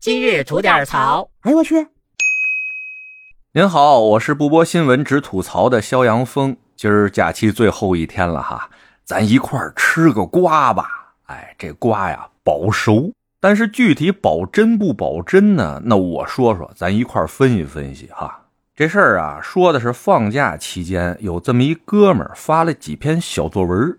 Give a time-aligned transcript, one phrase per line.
[0.00, 1.28] 今日吐点槽。
[1.42, 1.86] 哎呦我去！
[3.52, 6.56] 您好，我是不播新闻只吐槽的肖阳峰。
[6.74, 8.70] 今儿假期最后一天了哈，
[9.04, 11.12] 咱一块儿吃个瓜吧。
[11.26, 15.82] 哎，这瓜呀保熟，但是具体保真不保真呢？
[15.84, 18.46] 那我说说，咱一块儿分析分析哈。
[18.74, 23.98] 这事儿啊，说的是放假期间有这么一哥们儿发了几篇小作文，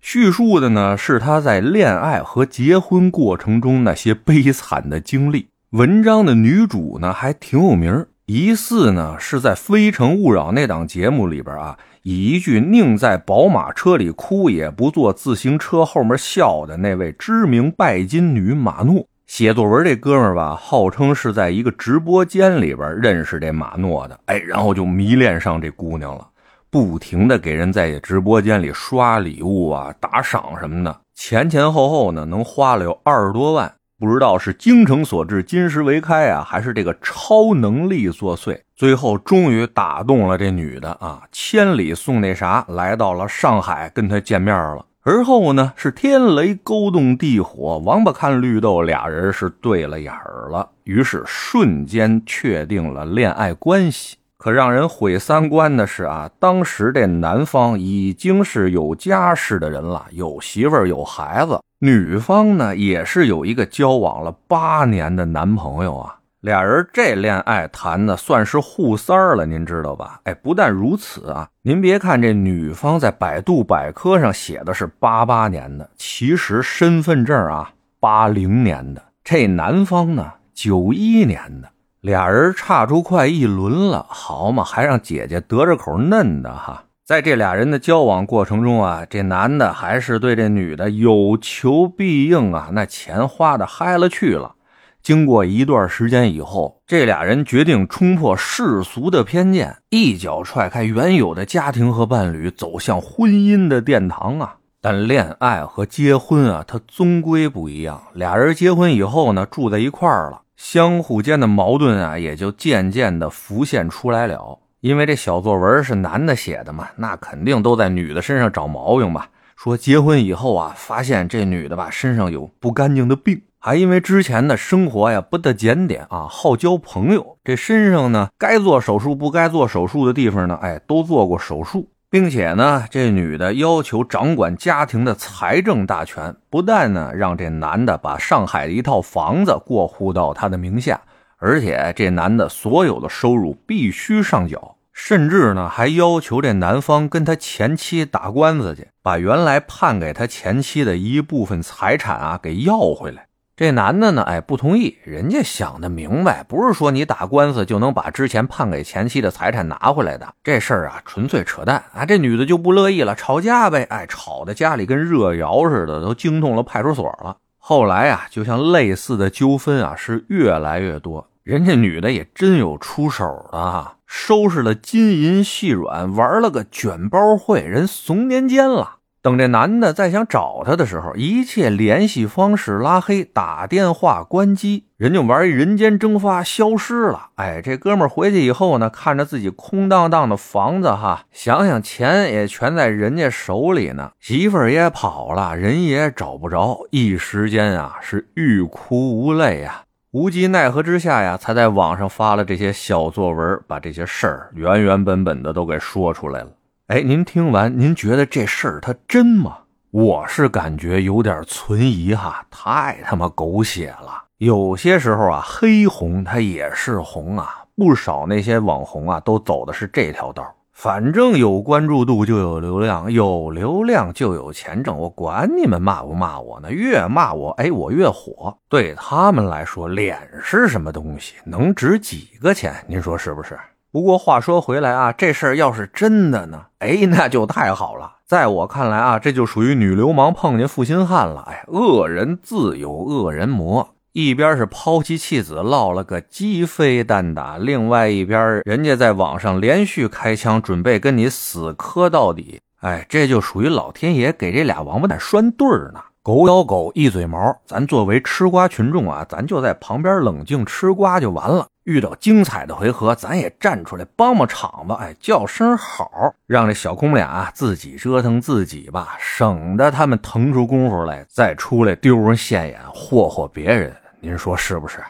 [0.00, 5.48] 叙述的呢是他在恋爱和结婚过程中那些悲惨的经历。
[5.72, 19.06] 文章的女主呢还挺有名，疑似呢是在《非诚勿扰》那档节目里边啊，以一句“宁在宝马车里哭，也不坐自行车后面笑”的那位知名拜金女马诺。
[19.26, 26.26] 写作文这哥们儿吧，号称是在一个直播间里边认识这马诺的，哎，然后就迷恋上这姑娘了，
[26.70, 44.86] 不停的给人在直播间里刷礼物啊、打赏什么的，前前后后呢能花了有二十多万，不知道是精诚所至、金石为开啊，还是这个超能力作祟，最后终于打动了这女的啊，千里送那啥，来到了上海跟他见面了。
[45.02, 54.18] 而后呢，是天雷勾动地火，王八看绿豆，俩人是对了眼儿了，于是瞬间确定了恋爱关系。
[54.42, 66.16] 可让人毁三观的是啊，当时这男方已经是有家室的人了，有媳妇儿有孩子，女方呢也是有一个交往了八年的男朋友啊。
[66.40, 70.22] 俩人这恋爱谈的算是互三儿了，您知道吧？
[70.24, 81.68] 哎，不但如此啊，您别看这女方在百度百科上写的是八八年的，其实身份证啊八零年的，这男方呢九一年的，
[82.00, 86.84] 俩人差出快一轮了，好嘛，还让姐姐得着口嫩的哈。
[87.04, 94.54] 在这俩人的交往过程中啊，这男的还是对这女的有求必应啊，那钱花的嗨了去了。
[95.02, 104.56] 经过一段时间以后，这俩人决定冲破世俗的偏见，一脚踹开原有的家庭和伴侣，走向婚姻的殿堂啊！
[104.80, 108.02] 但恋爱和结婚啊，它终归不一样。
[108.14, 114.58] 俩人结婚以后呢，住在一块儿了，相互间的矛盾啊，也就渐渐的浮现出来了。
[114.80, 119.30] 因为这小作文是男的写的嘛，那肯定都在女的身上找毛病吧？
[119.56, 123.40] 说结婚以后啊，发现这女的吧身上有不干净的病。
[123.58, 141.00] 还因为之前的生活呀不得检点啊，好交朋友，这身上呢该做手术不该做手术的地方呢，哎，都做过手术，并且呢，这女的要求掌管家庭的财政大权，不但呢让这男的把上海的一套房子过户到他的名下，
[141.38, 153.28] 而且这男的所有的收入必须上缴，甚至呢还要求这男方跟他前妻打官司去，把原来判给他前妻的一部分财产啊给要回来。
[153.60, 154.96] 这男的呢，哎，不同意。
[155.04, 160.26] 人家想的明白，不是说你打官司就能把之前判给前妻的财产拿回来的。
[160.42, 162.06] 这事儿啊，纯粹扯淡啊！
[162.06, 163.82] 这女的就不乐意了，吵架呗。
[163.90, 167.36] 哎，吵的家里跟热窑似的，都惊动了派出所了。
[167.58, 171.28] 后来啊，就像类似的纠纷啊，是越来越多。
[171.42, 178.99] 人家女的也真有出手的啊，收拾了金银细软，玩了个卷包会，人怂年间了。
[179.22, 187.28] 等这男的再想找他的时候，一切联系方式拉黑，打电话关机，人就玩一人间蒸发，消失了。
[187.34, 199.82] 哎，这哥们回去以后呢，看着自己空荡荡的房子，哈，想想钱也全在人家手里呢，媳妇儿也跑了，人也找不着，一时间啊是欲哭无泪啊，
[200.12, 206.48] 无计奈何之下呀，才在网上发了这些小作文，把这些事儿原原本本的都给说出来了。
[206.90, 209.58] 哎，您听完，您觉得这事儿它真吗？
[209.92, 214.24] 我是感觉有点存疑哈，太他妈狗血了。
[214.38, 220.52] 有些时候啊，黑红它也是红啊，不少那些网红啊都走的是这条道。
[220.72, 224.98] 反正有关注度就有流量，有流量就有钱挣。
[224.98, 226.72] 我管你们骂不骂我呢？
[226.72, 228.58] 越骂我，哎，我越火。
[228.68, 231.36] 对他们来说，脸是什么东西？
[231.44, 232.74] 能值几个钱？
[232.88, 233.56] 您说是不是？
[233.92, 238.18] 不过话说回来啊，这事儿要是真的呢，哎，那就太好了。
[238.24, 241.44] 在我看来啊，这就属于女流氓碰见负心汉了。
[241.50, 252.60] 哎，恶人自有恶人磨，一边是抛妻弃子，落了个鸡飞蛋打；另外一边，人家在网上连续开枪，准备跟你死磕到底。
[252.82, 256.00] 哎，这就属于老天爷给这俩王八蛋拴对儿呢。
[256.22, 257.56] 狗咬狗，一嘴毛。
[257.66, 261.66] 咱作为吃瓜群众啊，咱就在旁边冷静吃瓜就完了。
[261.90, 273.92] 遇到精彩的回合，咱也站出来帮帮场子，哎，叫声好，让这小公俩自己折腾自己吧，省得他们腾出功夫来再出来丢人现眼，霍霍别人。
[274.20, 275.02] 您说是不是？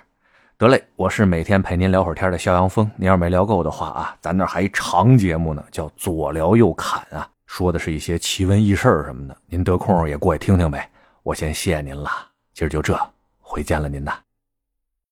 [0.56, 2.90] 得嘞，我是每天陪您聊会儿天的肖阳峰。
[2.96, 9.36] 您要没聊够的话啊，咱那还一长节目呢，叫左聊右侃啊，说的是一些奇闻异事什么的。
[9.46, 10.88] 您得空也过去听听呗。
[11.22, 12.10] 我先谢谢您了，
[12.54, 12.98] 今儿就这，
[13.38, 14.14] 回见了您呐。